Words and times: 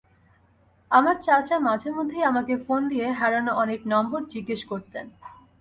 আমার 0.91 1.15
চাচা 1.21 1.57
মাঝেমধ্যেই 1.59 2.23
আমাকে 2.23 2.53
ফোন 2.65 2.81
দিয়ে 2.89 3.07
হারানো 3.19 3.51
অনেক 3.63 3.79
নম্বর 3.85 4.21
জিজ্ঞেস 4.33 4.61
করতেন। 4.65 5.05